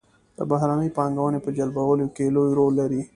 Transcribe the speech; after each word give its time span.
د 0.37 0.39
بهرنۍ 0.49 0.89
پانګونې 0.97 1.39
په 1.45 1.49
جلبولو 1.57 2.05
کې 2.15 2.33
لوی 2.35 2.51
رول 2.57 2.73
لري. 2.81 3.01